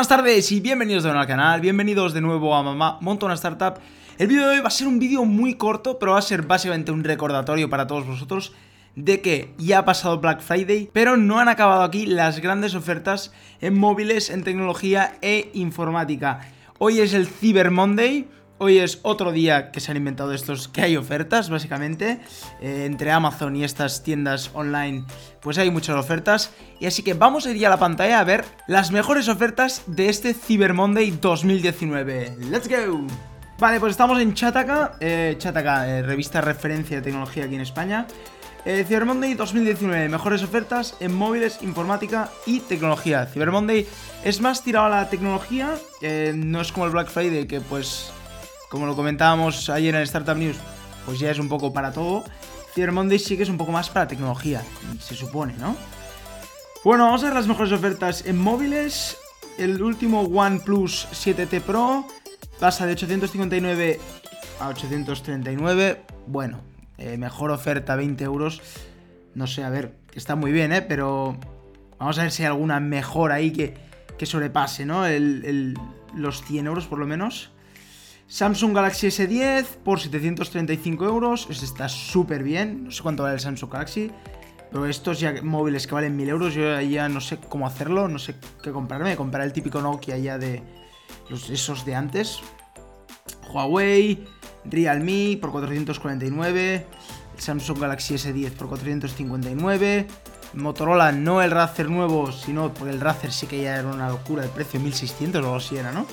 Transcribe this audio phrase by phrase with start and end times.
[0.00, 3.34] buenas tardes y bienvenidos de nuevo al canal, bienvenidos de nuevo a Mamá Monta una
[3.34, 3.74] Startup.
[4.16, 6.40] El vídeo de hoy va a ser un vídeo muy corto, pero va a ser
[6.40, 8.54] básicamente un recordatorio para todos vosotros
[8.96, 13.30] de que ya ha pasado Black Friday, pero no han acabado aquí las grandes ofertas
[13.60, 16.50] en móviles, en tecnología e informática.
[16.78, 18.26] Hoy es el Cyber Monday,
[18.62, 22.20] Hoy es otro día que se han inventado estos, que hay ofertas, básicamente.
[22.60, 25.06] Eh, entre Amazon y estas tiendas online,
[25.40, 26.52] pues hay muchas ofertas.
[26.78, 30.10] Y así que vamos a ir a la pantalla a ver las mejores ofertas de
[30.10, 32.36] este Cyber Monday 2019.
[32.50, 33.06] ¡Let's go!
[33.58, 38.06] Vale, pues estamos en Chataka, eh, Chataka, eh, revista referencia de tecnología aquí en España.
[38.66, 43.24] Eh, Cyber Monday 2019, mejores ofertas en móviles, informática y tecnología.
[43.24, 43.86] Cyber Monday
[44.22, 45.76] es más tirado a la tecnología,
[46.34, 48.12] no es como el Black Friday que pues
[48.70, 50.56] como lo comentábamos ayer en Startup News,
[51.04, 52.24] pues ya es un poco para todo.
[52.72, 54.62] Cyber Monday sí que es un poco más para tecnología,
[55.00, 55.76] se supone, ¿no?
[56.84, 59.18] Bueno, vamos a ver las mejores ofertas en móviles.
[59.58, 62.06] El último OnePlus 7T Pro
[62.60, 64.00] pasa de 859
[64.60, 66.02] a 839.
[66.28, 66.60] Bueno,
[66.96, 68.62] eh, mejor oferta, 20 euros.
[69.34, 70.80] No sé, a ver, está muy bien, ¿eh?
[70.80, 71.36] Pero
[71.98, 73.74] vamos a ver si hay alguna mejor ahí que,
[74.16, 75.04] que sobrepase, ¿no?
[76.14, 77.50] los 100 euros por lo menos.
[78.30, 81.48] Samsung Galaxy S10 por 735 euros.
[81.50, 82.84] Este está súper bien.
[82.84, 84.12] No sé cuánto vale el Samsung Galaxy.
[84.70, 88.20] Pero estos ya móviles que valen 1000 euros, yo ya no sé cómo hacerlo, no
[88.20, 89.16] sé qué comprarme.
[89.16, 90.62] Comprar el típico Nokia ya de
[91.28, 92.38] los, esos de antes.
[93.52, 94.24] Huawei,
[94.64, 96.86] Realme por 449.
[97.34, 100.06] El Samsung Galaxy S10 por 459.
[100.54, 104.44] Motorola, no el Razer nuevo, sino porque el Razer sí que ya era una locura,
[104.44, 106.06] el precio 1600 o algo así era, ¿no?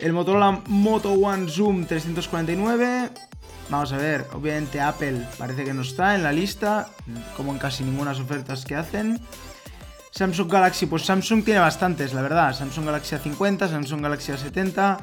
[0.00, 3.10] El Motorola Moto One Zoom 349.
[3.68, 6.88] Vamos a ver, obviamente Apple parece que no está en la lista,
[7.36, 9.20] como en casi ninguna ofertas que hacen.
[10.10, 12.54] Samsung Galaxy, pues Samsung tiene bastantes, la verdad.
[12.54, 14.98] Samsung Galaxy A50, Samsung Galaxy A70.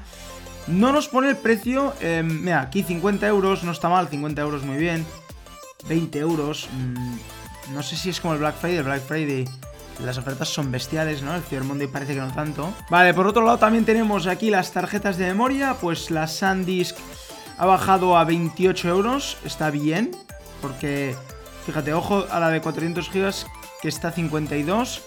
[0.67, 4.63] No nos pone el precio, em, mira, aquí 50 euros, no está mal, 50 euros
[4.63, 5.05] muy bien.
[5.87, 9.45] 20 euros, mm, no sé si es como el Black Friday, el Black Friday
[10.03, 11.35] las ofertas son bestiales, ¿no?
[11.35, 12.73] El Cyber Monday parece que no tanto.
[12.89, 15.75] Vale, por otro lado también tenemos aquí las tarjetas de memoria.
[15.79, 16.95] Pues la SanDisk
[17.57, 19.37] ha bajado a 28 euros.
[19.43, 20.11] Está bien,
[20.61, 21.15] porque
[21.65, 23.33] fíjate, ojo a la de 400 GB
[23.81, 25.01] que está a 52.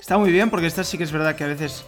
[0.00, 1.84] Está muy bien, porque esta sí que es verdad que a veces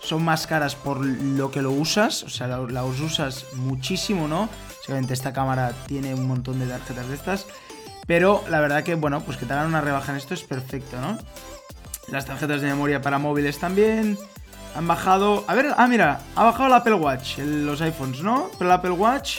[0.00, 2.22] son más caras por lo que lo usas.
[2.24, 4.48] O sea, la, usas muchísimo, ¿no?
[4.82, 7.46] Seguramente esta cámara tiene un montón de tarjetas de estas.
[8.06, 11.00] Pero la verdad que, bueno, pues que te hagan una rebaja en esto es perfecto,
[11.00, 11.18] ¿no?
[12.10, 14.18] Las tarjetas de memoria para móviles también.
[14.74, 15.44] Han bajado...
[15.46, 18.50] A ver, ah, mira, ha bajado el Apple Watch, los iPhones, ¿no?
[18.58, 19.38] Pero el Apple Watch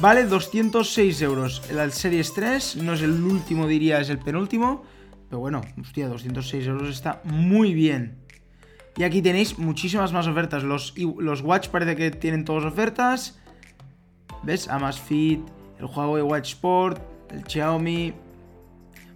[0.00, 1.62] vale 206 euros.
[1.70, 4.84] El Series 3 no es el último, diría, es el penúltimo.
[5.28, 8.18] Pero bueno, hostia, 206 euros está muy bien.
[8.96, 10.62] Y aquí tenéis muchísimas más ofertas.
[10.62, 13.38] Los, los Watch parece que tienen todas ofertas.
[14.42, 14.68] ¿Ves?
[14.68, 15.40] Amazfit,
[15.78, 17.00] el Huawei Watch Sport,
[17.30, 18.14] el Xiaomi.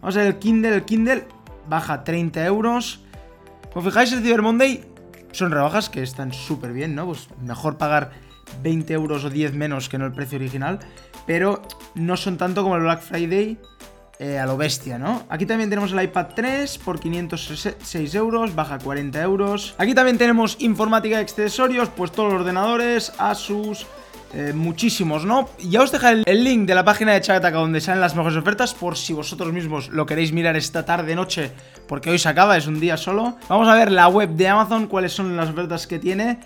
[0.00, 0.74] Vamos a ver el Kindle.
[0.74, 1.28] El Kindle
[1.68, 3.00] baja 30 euros.
[3.72, 4.84] Como fijáis, el Cyber Monday
[5.32, 7.06] son rebajas que están súper bien, ¿no?
[7.06, 8.10] Pues mejor pagar
[8.62, 10.78] 20 euros o 10 menos que no el precio original,
[11.26, 11.62] pero
[11.94, 13.58] no son tanto como el Black Friday
[14.18, 15.24] eh, a lo bestia, ¿no?
[15.28, 19.74] Aquí también tenemos el iPad 3 por 506 euros, baja 40 euros.
[19.78, 23.86] Aquí también tenemos informática y accesorios, pues todos los ordenadores, Asus,
[24.34, 25.48] eh, muchísimos, ¿no?
[25.58, 28.74] Ya os dejaré el link de la página de Chataka donde salen las mejores ofertas
[28.74, 31.50] por si vosotros mismos lo queréis mirar esta tarde noche
[31.86, 33.38] porque hoy se acaba, es un día solo.
[33.48, 36.38] Vamos a ver la web de Amazon, cuáles son las ofertas que tiene.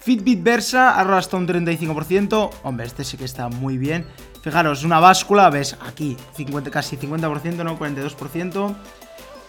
[0.00, 2.50] Fitbit Versa, ahorra hasta un 35%.
[2.64, 4.06] Hombre, este sí que está muy bien.
[4.42, 8.74] Fijaros, una báscula, ves aquí, 50, casi 50%, no 42%.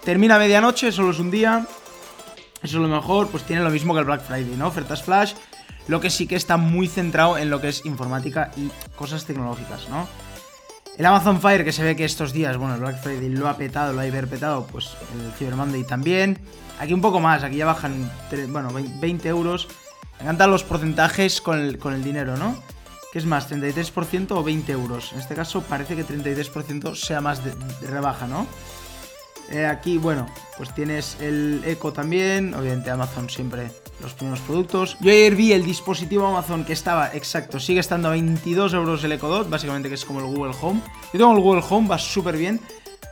[0.04, 1.66] Termina medianoche, solo es un día.
[2.62, 4.68] Eso es lo mejor, pues tiene lo mismo que el Black Friday, ¿no?
[4.68, 5.34] Ofertas flash,
[5.88, 9.90] lo que sí que está muy centrado en lo que es informática y cosas tecnológicas,
[9.90, 10.08] ¿no?
[11.00, 13.56] El Amazon Fire, que se ve que estos días, bueno, el Black Friday lo ha
[13.56, 16.38] petado, lo ha hiperpetado, pues el Cyber Monday también.
[16.78, 18.12] Aquí un poco más, aquí ya bajan,
[18.50, 19.70] bueno, 20 euros.
[20.18, 22.62] Me encantan los porcentajes con el, dinero, ¿no?
[23.14, 25.14] ¿Qué es más, 33% o 20 euros?
[25.14, 27.54] En este caso parece que 33% sea más de,
[27.88, 28.46] rebaja, ¿no?
[29.52, 30.28] Eh, aquí, bueno,
[30.58, 34.98] pues tienes el Eco también, obviamente Amazon siempre los primeros productos.
[35.02, 39.12] Yo ayer vi el dispositivo Amazon que estaba, exacto, sigue estando a 22 euros el
[39.12, 40.82] Echo Dot, básicamente que es como el Google Home.
[41.14, 42.60] Yo tengo el Google Home, va súper bien.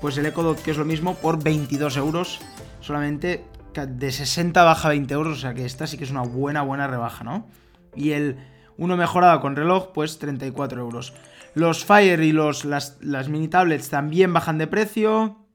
[0.01, 2.39] Pues el Echo Dot, que es lo mismo, por 22 euros.
[2.81, 3.45] Solamente
[3.85, 6.87] de 60 baja 20 euros, o sea que esta sí que es una buena, buena
[6.87, 7.47] rebaja, ¿no?
[7.95, 8.37] Y el
[8.77, 11.13] uno mejorado con reloj, pues 34 euros.
[11.53, 15.46] Los Fire y los, las, las mini tablets también bajan de precio.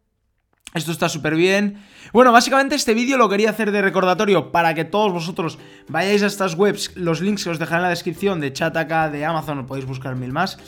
[0.74, 1.82] Esto está súper bien.
[2.14, 5.58] Bueno, básicamente este vídeo lo quería hacer de recordatorio para que todos vosotros
[5.88, 9.24] vayáis a estas webs, los links que os dejaré en la descripción de Chataka, de
[9.24, 10.58] Amazon, podéis buscar mil más.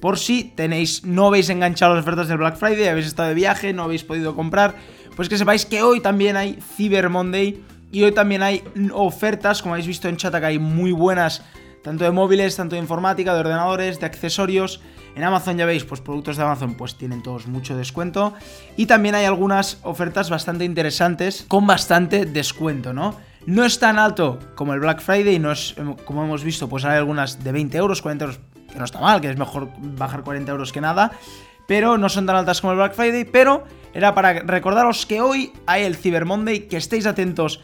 [0.00, 3.72] Por si tenéis, no habéis enganchado las ofertas del Black Friday, habéis estado de viaje,
[3.72, 4.74] no habéis podido comprar,
[5.14, 7.62] pues que sepáis que hoy también hay Cyber Monday
[7.92, 11.42] y hoy también hay ofertas, como habéis visto en Chataka, hay muy buenas,
[11.84, 14.80] tanto de móviles, tanto de informática, de ordenadores, de accesorios.
[15.14, 18.32] En Amazon ya veis, pues productos de Amazon pues tienen todos mucho descuento.
[18.76, 23.14] Y también hay algunas ofertas bastante interesantes con bastante descuento, ¿no?
[23.46, 25.76] No es tan alto como el Black Friday, no es,
[26.06, 28.40] como hemos visto, pues hay algunas de 20 euros, 40 euros,
[28.72, 31.12] que no está mal, que es mejor bajar 40 euros que nada.
[31.68, 35.52] Pero no son tan altas como el Black Friday, pero era para recordaros que hoy
[35.66, 37.60] hay el Cyber Monday, que estéis atentos.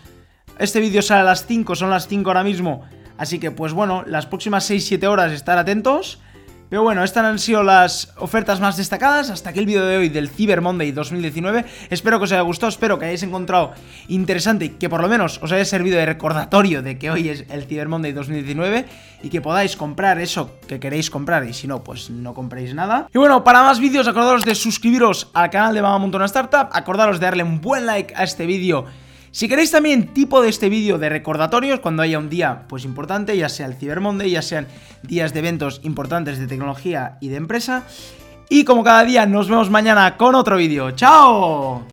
[0.58, 2.84] Este vídeo sale a las 5, son las 5 ahora mismo.
[3.20, 6.22] Así que, pues bueno, las próximas 6-7 horas estar atentos.
[6.70, 9.28] Pero bueno, estas han sido las ofertas más destacadas.
[9.28, 11.67] Hasta aquí el vídeo de hoy del Cyber Monday 2019.
[11.90, 13.75] Espero que os haya gustado, espero que hayáis encontrado
[14.08, 17.44] interesante y que por lo menos os haya servido de recordatorio de que hoy es
[17.50, 18.87] el Cyber Monday 2019
[19.22, 23.06] y que podáis comprar eso que queréis comprar y si no, pues no compréis nada.
[23.12, 27.20] Y bueno, para más vídeos, acordaros de suscribiros al canal de Mama Montona Startup, acordaros
[27.20, 28.87] de darle un buen like a este vídeo
[29.32, 33.37] si queréis también tipo de este vídeo de recordatorios cuando haya un día pues importante,
[33.37, 34.67] ya sea el Cyber Monday, ya sean
[35.03, 37.85] días de eventos importantes de tecnología y de empresa.
[38.49, 40.91] Y como cada día nos vemos mañana con otro vídeo.
[40.91, 41.85] ¡Chao!